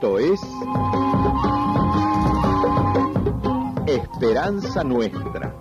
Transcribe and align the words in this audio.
Esto 0.00 0.18
es 0.18 0.40
Esperanza 3.86 4.82
Nuestra. 4.82 5.54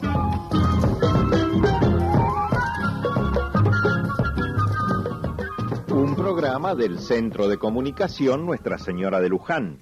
Un 5.91 6.15
programa 6.15 6.73
del 6.73 6.99
Centro 6.99 7.49
de 7.49 7.57
Comunicación 7.57 8.45
Nuestra 8.45 8.77
Señora 8.77 9.19
de 9.19 9.27
Luján. 9.27 9.81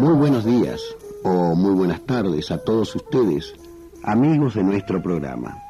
Muy 0.00 0.14
buenos 0.14 0.44
días 0.44 0.82
o 1.22 1.54
muy 1.54 1.70
buenas 1.70 2.00
tardes 2.00 2.50
a 2.50 2.64
todos 2.64 2.96
ustedes, 2.96 3.54
amigos 4.02 4.56
de 4.56 4.64
nuestro 4.64 5.00
programa. 5.00 5.67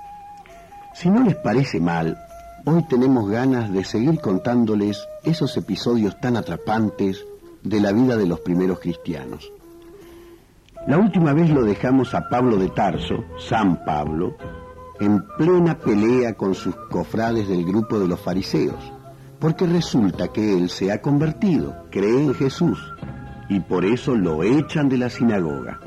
Si 1.01 1.09
no 1.09 1.23
les 1.23 1.37
parece 1.37 1.79
mal, 1.79 2.19
hoy 2.65 2.83
tenemos 2.89 3.31
ganas 3.31 3.73
de 3.73 3.85
seguir 3.85 4.21
contándoles 4.21 5.07
esos 5.23 5.57
episodios 5.57 6.19
tan 6.21 6.37
atrapantes 6.37 7.25
de 7.63 7.79
la 7.79 7.93
vida 7.93 8.17
de 8.17 8.27
los 8.27 8.41
primeros 8.41 8.81
cristianos. 8.81 9.53
La 10.89 10.99
última 10.99 11.33
vez 11.35 11.51
lo 11.51 11.63
dejamos 11.63 12.17
a 12.17 12.29
Pablo 12.29 12.57
de 12.57 12.71
Tarso, 12.71 13.23
San 13.39 13.85
Pablo, 13.85 14.35
en 14.99 15.25
plena 15.37 15.79
pelea 15.79 16.35
con 16.35 16.57
sus 16.57 16.75
cofrades 16.91 17.47
del 17.47 17.65
grupo 17.65 18.01
de 18.01 18.09
los 18.09 18.19
fariseos, 18.19 18.93
porque 19.39 19.69
resulta 19.69 20.33
que 20.33 20.53
él 20.53 20.69
se 20.69 20.91
ha 20.91 21.01
convertido, 21.01 21.77
cree 21.93 22.25
en 22.25 22.35
Jesús, 22.35 22.93
y 23.49 23.61
por 23.61 23.85
eso 23.85 24.17
lo 24.17 24.43
echan 24.43 24.89
de 24.89 24.99
la 24.99 25.11
sinagoga. 25.11 25.79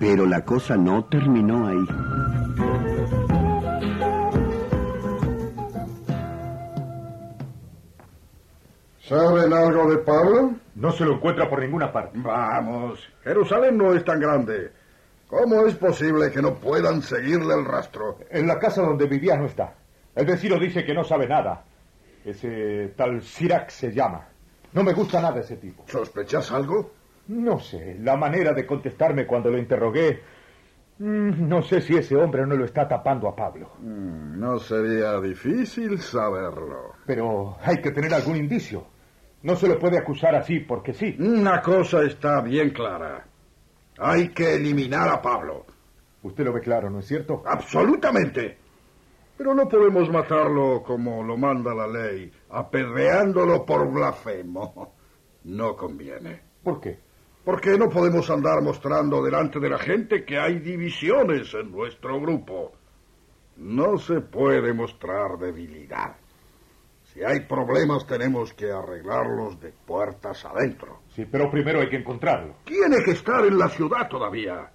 Pero 0.00 0.26
la 0.26 0.44
cosa 0.44 0.76
no 0.76 1.04
terminó 1.04 1.68
ahí. 1.68 1.86
¿Saben 9.08 9.52
algo 9.52 9.90
de 9.90 9.98
Pablo? 9.98 10.52
No 10.74 10.92
se 10.92 11.04
lo 11.04 11.14
encuentra 11.14 11.48
por 11.48 11.60
ninguna 11.62 11.90
parte. 11.92 12.18
Vamos, 12.18 13.00
Jerusalén 13.24 13.76
no 13.78 13.94
es 13.94 14.04
tan 14.04 14.20
grande. 14.20 14.70
¿Cómo 15.28 15.66
es 15.66 15.74
posible 15.74 16.30
que 16.30 16.42
no 16.42 16.54
puedan 16.54 17.02
seguirle 17.02 17.54
el 17.54 17.64
rastro? 17.64 18.18
En 18.30 18.46
la 18.46 18.58
casa 18.58 18.82
donde 18.82 19.06
vivía 19.06 19.36
no 19.36 19.46
está. 19.46 19.74
El 20.14 20.26
vecino 20.26 20.58
dice 20.58 20.84
que 20.84 20.94
no 20.94 21.04
sabe 21.04 21.26
nada. 21.26 21.64
Ese 22.24 22.92
tal 22.96 23.22
Sirac 23.22 23.70
se 23.70 23.92
llama. 23.92 24.26
No 24.72 24.82
me 24.82 24.92
gusta 24.92 25.20
nada 25.22 25.40
ese 25.40 25.56
tipo. 25.56 25.84
¿Sospechas 25.86 26.50
algo? 26.52 26.90
No 27.28 27.58
sé, 27.60 27.96
la 28.00 28.16
manera 28.16 28.52
de 28.52 28.66
contestarme 28.66 29.26
cuando 29.26 29.50
lo 29.50 29.58
interrogué. 29.58 30.22
mm, 30.98 31.48
No 31.48 31.62
sé 31.62 31.80
si 31.80 31.96
ese 31.96 32.16
hombre 32.16 32.46
no 32.46 32.56
lo 32.56 32.64
está 32.64 32.88
tapando 32.88 33.28
a 33.28 33.36
Pablo. 33.36 33.72
Mm, 33.80 34.38
No 34.38 34.58
sería 34.58 35.18
difícil 35.20 35.98
saberlo. 36.00 36.94
Pero 37.06 37.56
hay 37.62 37.80
que 37.80 37.90
tener 37.90 38.12
algún 38.14 38.36
indicio. 38.36 38.84
No 39.42 39.54
se 39.56 39.68
lo 39.68 39.78
puede 39.78 39.98
acusar 39.98 40.34
así 40.34 40.60
porque 40.60 40.92
sí. 40.92 41.16
Una 41.18 41.62
cosa 41.62 42.02
está 42.02 42.40
bien 42.40 42.70
clara. 42.70 43.26
Hay 43.98 44.28
que 44.30 44.54
eliminar 44.54 45.08
a 45.08 45.22
Pablo. 45.22 45.66
Usted 46.22 46.44
lo 46.44 46.52
ve 46.52 46.60
claro, 46.60 46.90
¿no 46.90 46.98
es 46.98 47.06
cierto? 47.06 47.42
Absolutamente. 47.46 48.58
Pero 49.36 49.54
no 49.54 49.68
podemos 49.68 50.10
matarlo 50.10 50.82
como 50.82 51.22
lo 51.22 51.36
manda 51.36 51.72
la 51.72 51.86
ley, 51.86 52.30
apedreándolo 52.50 53.64
por 53.64 53.88
blasfemo. 53.92 54.94
No 55.44 55.76
conviene. 55.76 56.42
¿Por 56.62 56.80
qué? 56.80 56.98
Porque 57.44 57.78
no 57.78 57.88
podemos 57.88 58.28
andar 58.30 58.60
mostrando 58.60 59.22
delante 59.22 59.60
de 59.60 59.70
la 59.70 59.78
gente 59.78 60.24
que 60.24 60.38
hay 60.38 60.58
divisiones 60.58 61.54
en 61.54 61.70
nuestro 61.70 62.20
grupo. 62.20 62.72
No 63.56 63.96
se 63.96 64.20
puede 64.20 64.72
mostrar 64.72 65.38
debilidad. 65.38 66.16
Si 67.18 67.24
hay 67.24 67.40
problemas 67.40 68.06
tenemos 68.06 68.54
que 68.54 68.70
arreglarlos 68.70 69.58
de 69.58 69.72
puertas 69.72 70.44
adentro. 70.44 71.00
Sí, 71.16 71.24
pero 71.24 71.50
primero 71.50 71.80
hay 71.80 71.88
que 71.88 71.96
encontrarlo. 71.96 72.54
Tiene 72.64 73.02
que 73.04 73.10
estar 73.10 73.44
en 73.44 73.58
la 73.58 73.68
ciudad 73.70 74.08
todavía. 74.08 74.70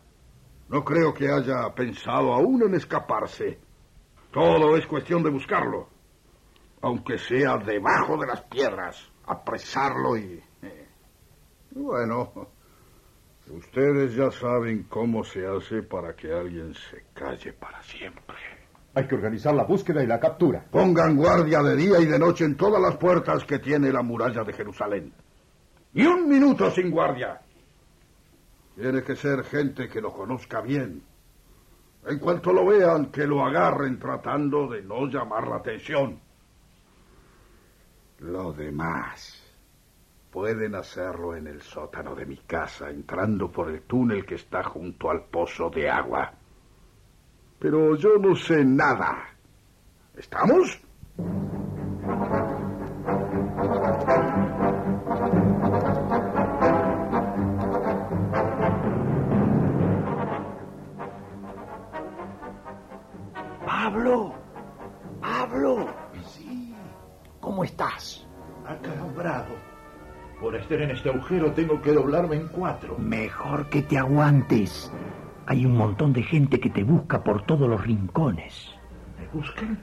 No 0.68 0.84
creo 0.84 1.14
que 1.14 1.32
haya 1.32 1.74
pensado 1.74 2.34
aún 2.34 2.64
en 2.64 2.74
escaparse. 2.74 3.60
Todo 4.30 4.76
es 4.76 4.86
cuestión 4.88 5.24
de 5.24 5.30
buscarlo. 5.30 5.88
Aunque 6.82 7.18
sea 7.18 7.56
debajo 7.60 8.18
de 8.18 8.28
las 8.28 8.42
piedras. 8.42 9.10
Apresarlo 9.26 10.18
y... 10.18 10.44
eh. 10.64 10.88
Bueno, 11.72 12.50
ustedes 13.52 14.16
ya 14.16 14.32
saben 14.32 14.84
cómo 14.90 15.24
se 15.24 15.48
hace 15.48 15.82
para 15.82 16.14
que 16.14 16.34
alguien 16.34 16.74
se 16.74 17.06
calle 17.14 17.54
para 17.54 17.82
siempre. 17.84 18.36
Hay 18.96 19.08
que 19.08 19.16
organizar 19.16 19.56
la 19.56 19.64
búsqueda 19.64 20.04
y 20.04 20.08
la 20.08 20.20
captura. 20.20 20.66
Pongan 20.70 21.16
guardia 21.16 21.64
de 21.64 21.76
día 21.76 22.00
y 22.00 22.06
de 22.06 22.20
noche 22.20 22.46
en 22.46 22.56
todas 22.56 22.82
las 22.82 22.98
puertas 22.98 23.44
que 23.44 23.60
tiene 23.60 23.92
la 23.92 24.04
muralla 24.04 24.44
de 24.44 24.54
Jerusalén. 24.54 25.14
Ni 25.94 26.06
un 26.06 26.28
minuto 26.30 26.70
sin 26.70 26.92
guardia. 26.92 27.42
Tiene 28.76 29.04
que 29.04 29.16
ser 29.16 29.44
gente 29.44 29.88
que 29.88 30.02
lo 30.02 30.12
conozca 30.12 30.62
bien. 30.62 31.04
En 32.06 32.20
cuanto 32.20 32.52
lo 32.52 32.66
vean, 32.66 33.08
que 33.08 33.26
lo 33.26 33.44
agarren 33.46 33.98
tratando 33.98 34.68
de 34.68 34.82
no 34.84 35.08
llamar 35.08 35.48
la 35.48 35.58
atención. 35.58 36.20
Lo 38.20 38.54
demás 38.54 39.40
pueden 40.32 40.76
hacerlo 40.76 41.36
en 41.36 41.48
el 41.48 41.62
sótano 41.62 42.16
de 42.16 42.26
mi 42.26 42.38
casa, 42.38 42.90
entrando 42.90 43.52
por 43.52 43.70
el 43.70 43.84
túnel 43.84 44.26
que 44.26 44.36
está 44.36 44.64
junto 44.64 45.10
al 45.10 45.26
pozo 45.26 45.70
de 45.70 45.90
agua. 45.90 46.34
Pero 47.64 47.96
yo 47.96 48.18
no 48.20 48.36
sé 48.36 48.66
nada. 48.66 49.24
¿Estamos? 50.18 50.82
Pablo, 63.66 64.34
Pablo. 65.22 65.88
Sí. 66.36 66.76
¿Cómo 67.40 67.64
estás? 67.64 68.28
Acalambrado. 68.68 69.56
Por 70.42 70.58
estar 70.58 70.82
en 70.82 70.92
este 70.92 71.10
agujero 71.12 71.54
tengo 71.54 71.82
que 71.82 71.94
doblarme 71.94 72.36
en 72.36 72.50
cuatro. 72.50 72.98
Mejor 73.00 73.70
que 73.70 73.84
te 73.84 73.98
aguantes. 73.98 74.92
Hay 75.46 75.66
un 75.66 75.76
montón 75.76 76.14
de 76.14 76.24
gente 76.24 76.60
que 76.60 76.70
te 76.70 76.84
busca 76.84 77.24
por 77.24 77.46
todos 77.46 77.68
los 77.70 77.82
rincones. 77.82 78.72
¿Me 79.20 79.28
buscan? 79.28 79.80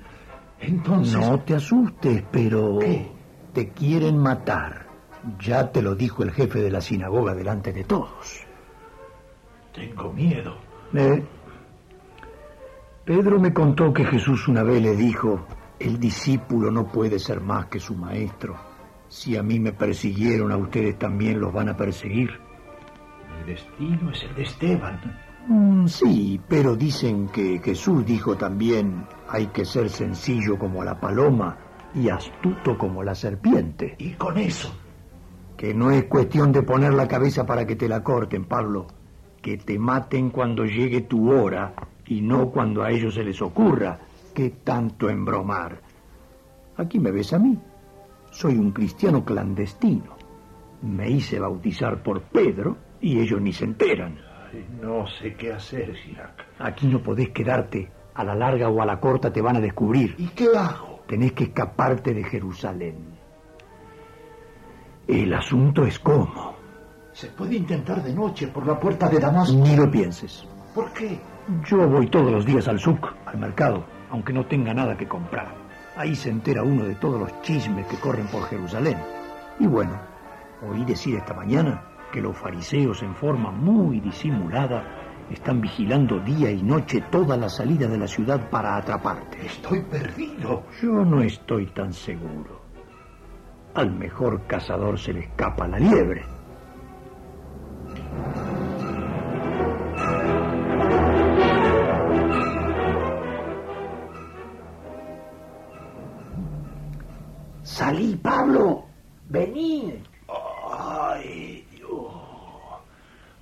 Entonces... 0.61 1.17
No 1.19 1.41
te 1.41 1.55
asustes, 1.55 2.25
pero 2.31 2.79
¿Qué? 2.79 3.11
te 3.53 3.69
quieren 3.71 4.19
matar. 4.19 4.87
Ya 5.39 5.71
te 5.71 5.83
lo 5.83 5.95
dijo 5.95 6.23
el 6.23 6.33
jefe 6.33 6.61
de 6.61 6.71
la 6.71 6.81
sinagoga 6.81 7.35
delante 7.35 7.73
de 7.73 7.85
todos. 7.85 8.47
Tengo 9.75 10.13
miedo. 10.13 10.57
Eh, 10.95 11.23
Pedro 13.05 13.39
me 13.39 13.53
contó 13.53 13.93
que 13.93 14.05
Jesús 14.05 14.49
una 14.49 14.63
vez 14.63 14.83
le 14.83 14.97
dijo, 14.97 15.47
el 15.79 15.99
discípulo 15.99 16.71
no 16.71 16.87
puede 16.87 17.19
ser 17.19 17.41
más 17.41 17.67
que 17.67 17.79
su 17.81 17.95
maestro. 17.95 18.57
Si 19.09 19.37
a 19.37 19.43
mí 19.43 19.59
me 19.59 19.73
persiguieron, 19.73 20.53
a 20.53 20.57
ustedes 20.57 20.99
también 20.99 21.41
los 21.41 21.53
van 21.53 21.69
a 21.69 21.77
perseguir. 21.77 22.31
Mi 23.39 23.53
destino 23.53 24.11
es 24.11 24.23
el 24.23 24.35
de 24.35 24.43
Esteban. 24.43 25.30
Mm, 25.49 25.87
sí, 25.87 26.41
pero 26.49 26.77
dicen 26.77 27.29
que 27.29 27.59
Jesús 27.59 28.05
dijo 28.05 28.37
también, 28.37 29.07
hay 29.29 29.47
que 29.49 29.65
ser 29.65 29.89
sencillo 29.89 30.59
como 30.59 30.85
la 30.85 30.99
paloma 31.01 31.57
y 31.95 32.09
astuto 32.09 32.77
como 32.79 33.03
la 33.03 33.15
serpiente. 33.15 33.97
Y 33.99 34.13
con 34.13 34.39
eso, 34.39 34.73
Que 35.57 35.75
no 35.75 35.91
es 35.91 36.05
cuestión 36.05 36.53
de 36.53 36.63
poner 36.63 36.95
la 36.95 37.07
cabeza 37.07 37.45
para 37.45 37.67
que 37.67 37.77
te 37.77 37.87
la 37.89 38.03
corten, 38.03 38.47
Pablo. 38.47 38.87
Que 39.43 39.59
te 39.59 39.79
maten 39.79 40.31
cuando 40.31 40.65
llegue 40.65 41.03
tu 41.03 41.31
hora 41.31 41.75
y 42.07 42.23
no 42.23 42.51
cuando 42.51 42.83
a 42.83 42.91
ellos 42.91 43.15
se 43.15 43.23
les 43.23 43.43
ocurra. 43.43 43.99
¿Qué 44.35 44.51
tanto 44.65 45.11
embromar? 45.11 45.83
Aquí 46.77 46.99
me 46.99 47.11
ves 47.11 47.35
a 47.35 47.39
mí. 47.39 47.59
Soy 48.31 48.57
un 48.57 48.71
cristiano 48.71 49.23
clandestino. 49.23 50.17
Me 50.83 51.11
hice 51.11 51.39
bautizar 51.39 52.03
por 52.03 52.23
Pedro 52.23 52.79
y 53.01 53.19
ellos 53.19 53.41
ni 53.43 53.53
se 53.53 53.65
enteran. 53.65 54.30
No 54.81 55.07
sé 55.07 55.35
qué 55.35 55.53
hacer, 55.53 55.95
Sirac. 55.97 56.47
Aquí 56.59 56.87
no 56.87 57.03
podés 57.03 57.31
quedarte. 57.31 57.91
A 58.15 58.25
la 58.25 58.35
larga 58.35 58.69
o 58.69 58.83
a 58.83 58.87
la 58.87 58.99
corta 58.99 59.33
te 59.33 59.41
van 59.41 59.57
a 59.57 59.61
descubrir. 59.61 60.15
¿Y 60.19 60.29
qué 60.29 60.49
hago? 60.57 61.01
Tenés 61.07 61.33
que 61.33 61.45
escaparte 61.45 62.13
de 62.13 62.25
Jerusalén. 62.25 63.19
El 65.07 65.33
asunto 65.33 65.85
es 65.85 65.99
cómo. 65.99 66.55
Se 67.13 67.29
puede 67.29 67.57
intentar 67.57 68.03
de 68.03 68.13
noche 68.13 68.49
por 68.49 68.67
la 68.67 68.79
puerta 68.79 69.09
de 69.09 69.19
Damasco. 69.19 69.55
Ni 69.57 69.77
lo 69.77 69.91
pienses. 69.91 70.47
¿Por 70.75 70.93
qué? 70.93 71.19
Yo 71.67 71.89
voy 71.89 72.07
todos 72.09 72.31
los 72.31 72.45
días 72.45 72.69
al 72.69 72.79
SUC, 72.79 73.13
al 73.27 73.39
mercado, 73.39 73.85
aunque 74.11 74.33
no 74.33 74.47
tenga 74.47 74.73
nada 74.73 74.97
que 74.97 75.09
comprar. 75.09 75.53
Ahí 75.97 76.15
se 76.15 76.31
entera 76.31 76.63
uno 76.63 76.85
de 76.85 76.95
todos 76.95 77.19
los 77.19 77.43
chismes 77.43 77.87
que 77.87 77.97
corren 77.97 78.27
por 78.29 78.45
Jerusalén. 78.45 78.97
Y 79.59 79.67
bueno, 79.67 79.99
oí 80.63 80.85
decir 80.85 81.17
esta 81.17 81.35
mañana 81.35 81.90
que 82.13 82.21
los 82.21 82.37
fariseos 82.37 83.03
en 83.03 83.15
forma 83.15 83.51
muy 83.51 84.01
disimulada 84.01 84.85
Están 85.31 85.61
vigilando 85.61 86.19
día 86.19 86.51
y 86.51 86.61
noche 86.61 87.05
toda 87.11 87.37
la 87.37 87.49
salida 87.49 87.87
de 87.87 87.99
la 87.99 88.09
ciudad 88.09 88.51
para 88.51 88.77
atraparte. 88.77 89.47
Estoy 89.47 89.81
perdido. 89.83 90.65
Yo 90.83 91.05
no 91.05 91.23
estoy 91.23 91.67
tan 91.67 91.93
seguro. 91.93 92.63
Al 93.75 93.93
mejor 93.93 94.45
cazador 94.49 94.99
se 94.99 95.13
le 95.13 95.21
escapa 95.21 95.69
la 95.69 95.79
liebre. 95.79 96.25
Salí, 107.63 108.17
Pablo. 108.17 108.85
Vení. 109.29 110.03
Ay, 110.29 111.65
Dios. 111.71 112.13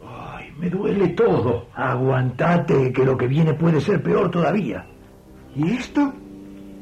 Ay, 0.04 0.52
me 0.68 0.76
duele 0.76 1.08
todo. 1.08 1.66
Aguantate, 1.74 2.92
que 2.92 3.04
lo 3.04 3.16
que 3.16 3.26
viene 3.26 3.54
puede 3.54 3.80
ser 3.80 4.02
peor 4.02 4.30
todavía. 4.30 4.84
¿Y 5.54 5.70
esto? 5.72 6.12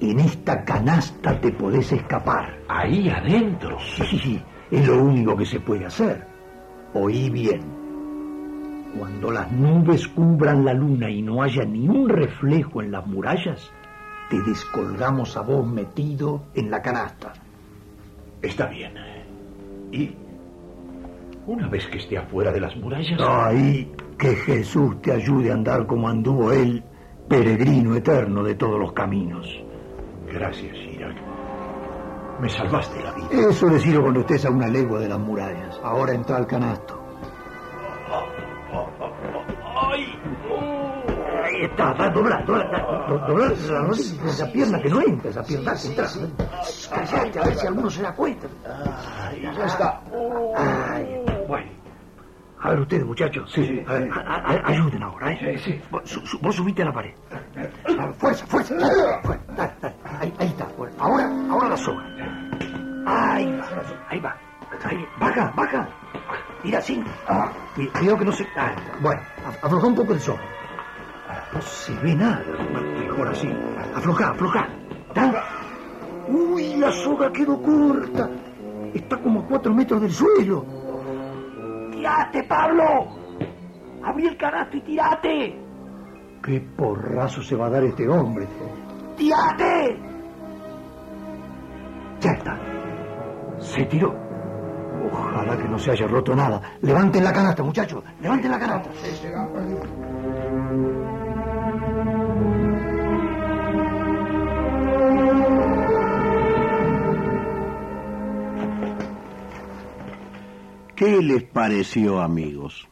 En 0.01 0.21
esta 0.21 0.65
canasta 0.65 1.41
te 1.41 1.53
podés 1.53 1.93
escapar. 1.93 2.59
Ahí 2.69 3.09
adentro. 3.09 3.79
Sí, 3.81 4.43
es 4.71 4.87
lo 4.87 5.03
único 5.03 5.37
que 5.37 5.47
se 5.47 5.61
puede 5.61 5.87
hacer. 5.87 6.27
Oí 6.95 7.31
bien. 7.31 7.61
Cuando 8.99 9.31
las 9.31 9.51
nubes 9.53 10.09
cubran 10.09 10.65
la 10.65 10.73
luna 10.73 11.11
y 11.11 11.23
no 11.23 11.43
haya 11.43 11.65
ni 11.65 11.89
un 11.89 12.09
reflejo 12.09 12.83
en 12.83 12.91
las 12.93 13.07
murallas, 13.07 13.71
te 14.31 14.41
descolgamos 14.43 15.37
a 15.37 15.43
vos 15.43 15.67
metido 15.67 16.43
en 16.55 16.71
la 16.71 16.81
canasta. 16.83 17.35
Está 18.43 18.67
bien. 18.67 18.95
Y 19.93 20.15
una 21.47 21.69
vez 21.69 21.87
que 21.87 21.99
esté 21.99 22.19
afuera 22.19 22.53
de 22.53 22.61
las 22.61 22.77
murallas... 22.77 23.21
Ay, 23.21 23.93
que 24.19 24.35
Jesús 24.35 25.01
te 25.01 25.13
ayude 25.13 25.51
a 25.51 25.55
andar 25.55 25.87
como 25.87 26.09
anduvo 26.09 26.53
él, 26.53 26.83
peregrino 27.29 27.95
eterno 27.95 28.43
de 28.43 28.55
todos 28.55 28.79
los 28.79 28.93
caminos. 28.93 29.47
Gracias, 30.33 30.77
Irak. 30.77 31.17
Me 32.41 32.49
salvaste 32.49 33.03
la 33.03 33.13
vida. 33.13 33.49
Eso 33.49 33.67
decirlo 33.69 34.03
cuando 34.03 34.21
estés 34.21 34.45
a 34.45 34.51
una 34.51 34.69
legua 34.69 34.99
de 35.01 35.09
las 35.09 35.19
murallas. 35.19 35.81
Ahora 35.83 36.13
entra 36.13 36.37
al 36.37 36.47
canasto. 36.47 37.01
¡Ay! 39.79 40.05
Ahí 41.45 41.65
está, 41.65 41.93
va, 41.93 42.11
dobla, 42.11 42.43
dobla, 42.45 42.65
dobla, 43.09 43.27
dobla 43.27 43.53
esa, 44.27 44.53
pierna 44.53 44.81
que 44.81 44.91
no 44.91 45.01
entra, 45.01 45.31
esa 45.31 45.43
pierna 45.45 45.75
que 45.75 45.89
entra. 45.89 46.09
Callate 46.91 47.39
a 47.39 47.45
ver 47.45 47.55
si 47.55 47.67
alguno 47.67 47.89
se 47.89 48.03
da 48.03 48.15
cuenta. 48.15 48.49
Ya 49.41 49.65
está. 49.65 50.01
Ay, 50.57 51.26
bueno. 51.47 51.67
A 52.61 52.71
ver 52.71 52.81
ustedes, 52.81 53.05
muchachos. 53.05 53.51
Sí, 53.53 53.65
sí, 53.67 53.85
A 53.87 53.93
ver, 53.93 54.05
sí. 54.05 54.11
a- 54.15 54.35
a- 54.37 54.69
ayuden 54.69 55.03
ahora, 55.03 55.33
¿eh? 55.33 55.59
Sí, 55.63 55.73
sí. 55.73 55.83
Vos, 55.91 56.03
su- 56.07 56.39
vos 56.41 56.57
a 56.59 56.85
la 56.85 56.93
pared. 56.93 57.13
A 57.31 58.07
ver, 58.07 58.15
fuerza, 58.15 58.47
fuerza. 58.47 58.75
Fuerza, 59.25 59.45
dale, 59.57 59.73
dale. 59.81 59.97
Ahí, 60.21 60.35
ahí 60.39 60.49
está. 60.49 60.67
Bueno, 60.77 60.95
ahora, 60.99 61.31
ahora 61.51 61.69
la 61.69 61.77
soga. 61.77 62.03
Ahí 63.07 63.53
va, 63.59 63.69
ahí 64.09 64.21
va. 64.21 64.37
Ahí, 64.85 65.07
baja, 65.21 65.53
baja. 65.57 65.89
Mira, 66.65 66.79
así. 66.79 67.03
Ah, 67.29 67.53
cu- 67.75 67.99
Cuidado 67.99 68.19
que 68.19 68.25
no 68.25 68.33
se... 68.33 68.47
Ah, 68.57 68.75
bueno, 69.01 69.21
af- 69.47 69.59
afloja 69.63 69.87
un 69.87 69.95
poco 69.95 70.13
el 70.15 70.21
soga. 70.21 70.43
No 71.53 71.61
se 71.63 71.95
ve 71.95 72.15
nada. 72.15 72.43
Mejor 72.99 73.29
así. 73.29 73.49
Afloja, 73.95 74.31
afloja. 74.31 74.69
¿Está? 75.09 75.45
Uy, 76.29 76.77
la 76.77 76.91
soga 76.91 77.31
quedó 77.33 77.61
corta. 77.63 78.29
Está 78.93 79.19
como 79.19 79.41
a 79.41 79.47
cuatro 79.47 79.73
metros 79.75 80.01
del 80.03 80.11
suelo. 80.13 80.76
¡Tirate, 82.17 82.45
Pablo! 82.45 83.09
¡Abrí 84.03 84.27
el 84.27 84.37
canasto 84.39 84.77
y 84.77 84.81
tirate! 84.81 85.61
¡Qué 86.43 86.61
porrazo 86.77 87.43
se 87.43 87.55
va 87.57 87.67
a 87.67 87.71
dar 87.71 87.85
este 87.85 88.09
hombre! 88.09 88.47
¡Tirate! 89.17 90.01
Ya 92.21 92.31
está. 92.31 92.59
Se 93.59 93.85
tiró. 93.85 94.15
Ojalá 95.13 95.59
que 95.59 95.69
no 95.69 95.79
se 95.79 95.91
haya 95.91 96.07
roto 96.07 96.35
nada. 96.35 96.63
Levanten 96.81 97.23
la 97.23 97.33
canasta, 97.33 97.63
muchachos. 97.63 98.03
Levanten 98.21 98.51
la 98.51 98.59
canasta. 98.59 98.91
¿Qué 110.97 111.21
les 111.21 111.43
pareció, 111.43 112.21
amigos? 112.23 112.89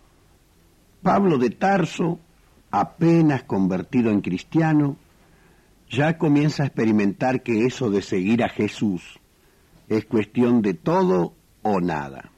Pablo 1.02 1.38
de 1.38 1.48
Tarso, 1.48 2.20
apenas 2.70 3.44
convertido 3.44 4.10
en 4.10 4.20
cristiano, 4.20 4.98
ya 5.88 6.18
comienza 6.18 6.62
a 6.64 6.66
experimentar 6.66 7.42
que 7.42 7.64
eso 7.64 7.88
de 7.88 8.02
seguir 8.02 8.44
a 8.44 8.50
Jesús 8.50 9.18
es 9.88 10.04
cuestión 10.04 10.60
de 10.60 10.74
todo 10.74 11.32
o 11.62 11.80
nada. 11.80 12.30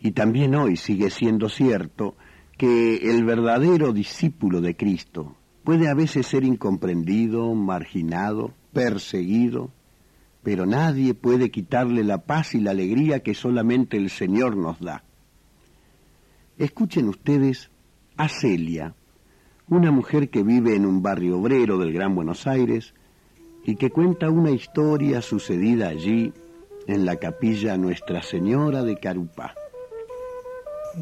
Y 0.00 0.10
también 0.10 0.56
hoy 0.56 0.76
sigue 0.76 1.10
siendo 1.10 1.48
cierto 1.48 2.16
que 2.58 2.96
el 2.96 3.24
verdadero 3.24 3.92
discípulo 3.92 4.60
de 4.60 4.76
Cristo 4.76 5.36
puede 5.62 5.88
a 5.88 5.94
veces 5.94 6.26
ser 6.26 6.42
incomprendido, 6.42 7.54
marginado, 7.54 8.54
perseguido, 8.72 9.70
pero 10.42 10.66
nadie 10.66 11.14
puede 11.14 11.50
quitarle 11.50 12.04
la 12.04 12.18
paz 12.18 12.54
y 12.54 12.60
la 12.60 12.70
alegría 12.70 13.20
que 13.20 13.34
solamente 13.34 13.96
el 13.96 14.10
Señor 14.10 14.56
nos 14.56 14.80
da. 14.80 15.04
Escuchen 16.58 17.08
ustedes 17.08 17.70
a 18.16 18.28
Celia, 18.28 18.94
una 19.68 19.90
mujer 19.90 20.30
que 20.30 20.42
vive 20.42 20.74
en 20.74 20.86
un 20.86 21.02
barrio 21.02 21.38
obrero 21.38 21.78
del 21.78 21.92
Gran 21.92 22.14
Buenos 22.14 22.46
Aires 22.46 22.94
y 23.64 23.76
que 23.76 23.90
cuenta 23.90 24.30
una 24.30 24.50
historia 24.50 25.22
sucedida 25.22 25.88
allí 25.88 26.32
en 26.86 27.04
la 27.04 27.16
capilla 27.16 27.76
Nuestra 27.76 28.22
Señora 28.22 28.82
de 28.82 28.96
Carupá. 28.96 29.54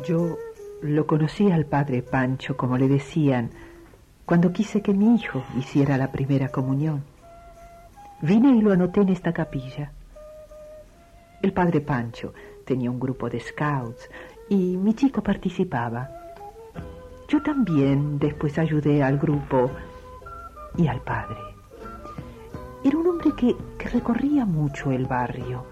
Yo 0.07 0.37
lo 0.83 1.07
conocí 1.07 1.51
al 1.51 1.67
padre 1.67 2.03
Pancho, 2.03 2.57
como 2.57 2.77
le 2.77 2.89
decían, 2.89 3.51
cuando 4.25 4.53
quise 4.53 4.83
que 4.83 4.93
mi 4.93 5.15
hijo 5.15 5.43
hiciera 5.59 5.97
la 5.97 6.13
primera 6.13 6.51
comunión. 6.51 7.03
Vine 8.21 8.57
y 8.57 8.61
lo 8.61 8.73
anoté 8.73 9.03
en 9.03 9.11
esta 9.11 9.33
capilla. 9.33 9.93
El 11.41 11.53
padre 11.53 11.81
Pancho 11.81 12.35
tenía 12.65 12.91
un 12.91 12.99
grupo 12.99 13.31
de 13.31 13.39
scouts 13.39 14.11
y 14.49 14.77
mi 14.77 14.95
chico 14.95 15.23
participaba. 15.23 16.11
Yo 17.29 17.41
también 17.43 18.19
después 18.19 18.59
ayudé 18.59 19.05
al 19.05 19.19
grupo 19.19 19.71
y 20.77 20.89
al 20.89 21.01
padre. 21.01 21.39
Era 22.83 22.99
un 22.99 23.07
hombre 23.07 23.33
que, 23.37 23.55
que 23.79 23.89
recorría 23.89 24.45
mucho 24.45 24.91
el 24.91 25.07
barrio, 25.07 25.65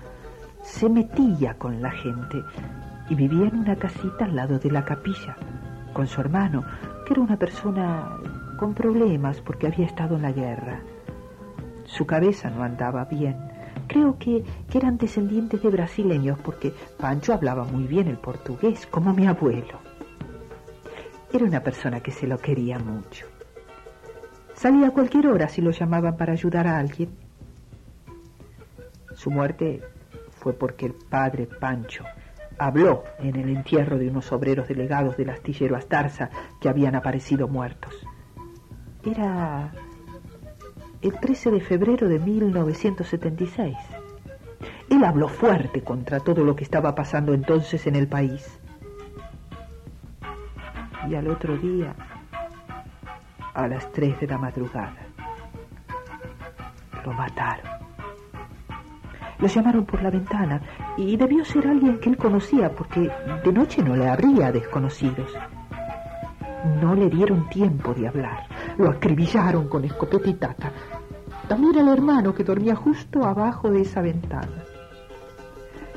se 0.62 0.88
metía 0.88 1.54
con 1.54 1.82
la 1.82 1.90
gente 1.90 2.44
y 3.08 3.16
vivía 3.16 3.48
en 3.48 3.58
una 3.58 3.74
casita 3.74 4.24
al 4.24 4.36
lado 4.36 4.60
de 4.60 4.70
la 4.70 4.84
capilla, 4.84 5.36
con 5.92 6.06
su 6.06 6.20
hermano, 6.20 6.64
que 7.04 7.14
era 7.14 7.22
una 7.22 7.36
persona 7.36 8.18
con 8.56 8.72
problemas 8.72 9.40
porque 9.40 9.66
había 9.66 9.86
estado 9.86 10.14
en 10.14 10.22
la 10.22 10.32
guerra. 10.32 10.80
Su 11.86 12.06
cabeza 12.06 12.50
no 12.50 12.62
andaba 12.62 13.04
bien. 13.04 13.36
Creo 13.86 14.18
que, 14.18 14.44
eran 14.74 14.98
descendientes 14.98 15.62
de 15.62 15.70
brasileños 15.70 16.38
porque 16.40 16.74
Pancho 16.98 17.32
hablaba 17.32 17.64
muy 17.64 17.84
bien 17.84 18.08
el 18.08 18.18
portugués, 18.18 18.86
como 18.86 19.14
mi 19.14 19.26
abuelo. 19.26 19.78
Era 21.32 21.44
una 21.46 21.62
persona 21.62 22.00
que 22.00 22.10
se 22.10 22.26
lo 22.26 22.36
quería 22.36 22.78
mucho. 22.78 23.26
Salía 24.54 24.88
a 24.88 24.90
cualquier 24.90 25.28
hora 25.28 25.48
si 25.48 25.62
lo 25.62 25.70
llamaban 25.70 26.16
para 26.16 26.32
ayudar 26.32 26.66
a 26.66 26.78
alguien. 26.78 27.10
Su 29.14 29.30
muerte 29.30 29.82
fue 30.30 30.52
porque 30.52 30.86
el 30.86 30.92
padre 30.92 31.46
Pancho 31.46 32.04
habló 32.58 33.04
en 33.18 33.36
el 33.36 33.48
entierro 33.48 33.98
de 33.98 34.08
unos 34.08 34.30
obreros 34.32 34.68
delegados 34.68 35.16
del 35.16 35.30
astillero 35.30 35.76
Astarza 35.76 36.30
que 36.60 36.68
habían 36.68 36.94
aparecido 36.94 37.48
muertos. 37.48 37.94
Era 39.04 39.72
el 41.06 41.20
13 41.20 41.52
de 41.52 41.60
febrero 41.60 42.08
de 42.08 42.18
1976. 42.18 43.76
Él 44.90 45.04
habló 45.04 45.28
fuerte 45.28 45.82
contra 45.82 46.18
todo 46.18 46.44
lo 46.44 46.56
que 46.56 46.64
estaba 46.64 46.96
pasando 46.96 47.32
entonces 47.32 47.86
en 47.86 47.94
el 47.94 48.08
país. 48.08 48.58
Y 51.08 51.14
al 51.14 51.28
otro 51.28 51.56
día, 51.56 51.94
a 53.54 53.68
las 53.68 53.92
3 53.92 54.18
de 54.18 54.26
la 54.26 54.38
madrugada, 54.38 55.06
lo 57.04 57.12
mataron. 57.12 57.70
Lo 59.38 59.46
llamaron 59.46 59.84
por 59.84 60.02
la 60.02 60.10
ventana 60.10 60.60
y 60.96 61.16
debió 61.16 61.44
ser 61.44 61.68
alguien 61.68 62.00
que 62.00 62.10
él 62.10 62.16
conocía 62.16 62.70
porque 62.70 63.12
de 63.44 63.52
noche 63.52 63.80
no 63.80 63.94
le 63.94 64.08
habría 64.08 64.50
desconocidos. 64.50 65.32
No 66.80 66.96
le 66.96 67.08
dieron 67.08 67.48
tiempo 67.48 67.94
de 67.94 68.08
hablar. 68.08 68.48
Lo 68.76 68.90
acribillaron 68.90 69.68
con 69.68 69.84
escopeta 69.84 70.28
y 70.28 70.34
tata. 70.34 70.72
También 71.48 71.78
el 71.78 71.88
hermano 71.88 72.34
que 72.34 72.44
dormía 72.44 72.74
justo 72.74 73.24
abajo 73.24 73.70
de 73.70 73.82
esa 73.82 74.02
ventana. 74.02 74.64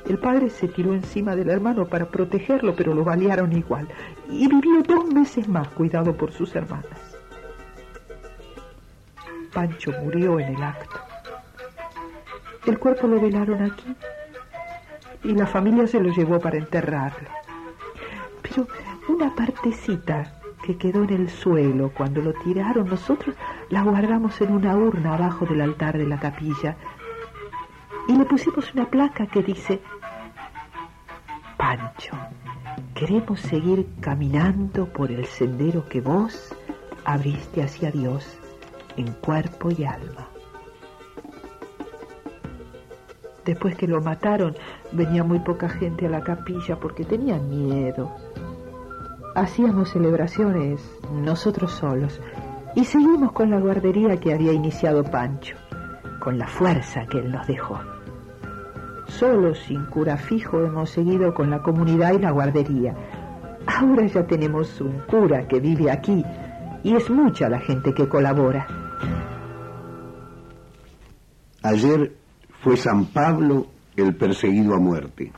El 0.07 0.17
padre 0.17 0.49
se 0.49 0.67
tiró 0.67 0.93
encima 0.93 1.35
del 1.35 1.49
hermano 1.49 1.87
para 1.87 2.05
protegerlo, 2.05 2.75
pero 2.75 2.93
lo 2.93 3.03
balearon 3.03 3.53
igual. 3.53 3.87
Y 4.29 4.47
vivió 4.47 4.81
dos 4.83 5.05
meses 5.05 5.47
más 5.47 5.67
cuidado 5.69 6.15
por 6.15 6.31
sus 6.31 6.55
hermanas. 6.55 7.17
Pancho 9.53 9.91
murió 10.03 10.39
en 10.39 10.55
el 10.55 10.63
acto. 10.63 10.97
El 12.65 12.77
cuerpo 12.77 13.07
lo 13.07 13.19
velaron 13.19 13.61
aquí 13.63 13.95
y 15.23 15.33
la 15.33 15.47
familia 15.47 15.87
se 15.87 15.99
lo 15.99 16.09
llevó 16.09 16.39
para 16.39 16.57
enterrarlo. 16.57 17.29
Pero 18.41 18.67
una 19.07 19.33
partecita 19.35 20.39
que 20.63 20.77
quedó 20.77 21.03
en 21.03 21.11
el 21.11 21.29
suelo 21.29 21.91
cuando 21.95 22.21
lo 22.21 22.33
tiraron, 22.33 22.87
nosotros 22.87 23.35
la 23.69 23.83
guardamos 23.83 24.41
en 24.41 24.51
una 24.51 24.75
urna 24.75 25.13
abajo 25.13 25.45
del 25.45 25.61
altar 25.61 25.97
de 25.97 26.07
la 26.07 26.19
capilla 26.19 26.75
y 28.07 28.15
le 28.15 28.25
pusimos 28.25 28.73
una 28.73 28.89
placa 28.89 29.27
que 29.27 29.43
dice, 29.43 29.79
Pancho, 31.57 32.17
queremos 32.95 33.39
seguir 33.39 33.87
caminando 33.99 34.87
por 34.87 35.11
el 35.11 35.25
sendero 35.25 35.87
que 35.87 36.01
vos 36.01 36.55
abriste 37.05 37.61
hacia 37.61 37.91
Dios 37.91 38.39
en 38.97 39.13
cuerpo 39.13 39.69
y 39.69 39.83
alma. 39.83 40.27
Después 43.45 43.75
que 43.75 43.87
lo 43.87 44.01
mataron, 44.01 44.55
venía 44.91 45.23
muy 45.23 45.39
poca 45.39 45.69
gente 45.69 46.07
a 46.07 46.09
la 46.09 46.23
capilla 46.23 46.79
porque 46.79 47.03
tenían 47.03 47.49
miedo. 47.49 48.11
Hacíamos 49.35 49.91
celebraciones 49.91 50.81
nosotros 51.11 51.71
solos 51.71 52.19
y 52.75 52.85
seguimos 52.85 53.31
con 53.31 53.49
la 53.49 53.59
guardería 53.59 54.17
que 54.17 54.33
había 54.33 54.53
iniciado 54.53 55.03
Pancho, 55.03 55.55
con 56.19 56.37
la 56.37 56.47
fuerza 56.47 57.05
que 57.07 57.19
él 57.19 57.31
nos 57.31 57.47
dejó. 57.47 57.79
Solo 59.07 59.55
sin 59.55 59.85
cura 59.85 60.17
fijo 60.17 60.63
hemos 60.63 60.91
seguido 60.91 61.33
con 61.33 61.49
la 61.49 61.61
comunidad 61.61 62.13
y 62.13 62.19
la 62.19 62.31
guardería. 62.31 62.95
Ahora 63.65 64.05
ya 64.05 64.25
tenemos 64.25 64.79
un 64.81 64.99
cura 65.07 65.47
que 65.47 65.59
vive 65.59 65.91
aquí 65.91 66.23
y 66.83 66.95
es 66.95 67.09
mucha 67.09 67.49
la 67.49 67.59
gente 67.59 67.93
que 67.93 68.07
colabora. 68.07 68.67
Ayer 71.63 72.15
fue 72.61 72.77
San 72.77 73.07
Pablo 73.07 73.67
el 73.95 74.15
perseguido 74.15 74.75
a 74.75 74.79
muerte. 74.79 75.31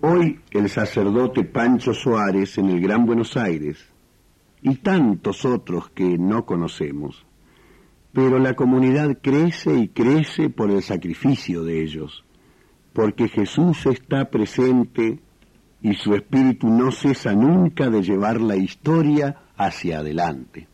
Hoy 0.00 0.40
el 0.52 0.70
sacerdote 0.70 1.44
Pancho 1.44 1.92
Suárez 1.92 2.56
en 2.56 2.70
el 2.70 2.80
Gran 2.80 3.04
Buenos 3.04 3.36
Aires 3.36 3.89
y 4.62 4.76
tantos 4.76 5.44
otros 5.44 5.90
que 5.90 6.18
no 6.18 6.44
conocemos. 6.44 7.24
Pero 8.12 8.38
la 8.38 8.54
comunidad 8.54 9.18
crece 9.22 9.74
y 9.78 9.88
crece 9.88 10.50
por 10.50 10.70
el 10.70 10.82
sacrificio 10.82 11.62
de 11.62 11.82
ellos, 11.82 12.24
porque 12.92 13.28
Jesús 13.28 13.86
está 13.86 14.30
presente 14.30 15.20
y 15.82 15.94
su 15.94 16.14
espíritu 16.14 16.68
no 16.68 16.90
cesa 16.90 17.32
nunca 17.32 17.88
de 17.88 18.02
llevar 18.02 18.40
la 18.40 18.56
historia 18.56 19.42
hacia 19.56 20.00
adelante. 20.00 20.68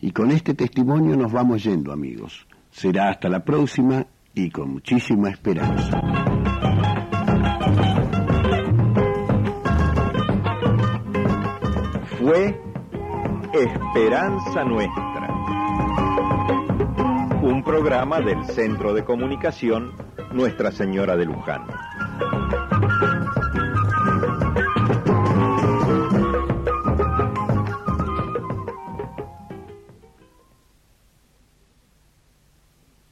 Y 0.00 0.12
con 0.12 0.30
este 0.30 0.54
testimonio 0.54 1.16
nos 1.16 1.32
vamos 1.32 1.62
yendo, 1.64 1.92
amigos. 1.92 2.46
Será 2.70 3.10
hasta 3.10 3.28
la 3.28 3.44
próxima 3.44 4.06
y 4.34 4.50
con 4.50 4.70
muchísima 4.70 5.30
esperanza. 5.30 6.00
Fue 12.20 12.54
Esperanza 13.54 14.62
Nuestra 14.62 15.10
un 17.42 17.62
programa 17.64 18.20
del 18.20 18.44
Centro 18.44 18.92
de 18.92 19.04
Comunicación 19.04 19.92
Nuestra 20.30 20.70
Señora 20.70 21.16
de 21.16 21.24
Luján. 21.24 21.66